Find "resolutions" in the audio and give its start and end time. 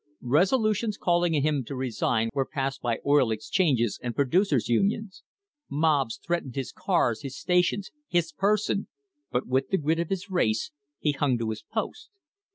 0.23-0.97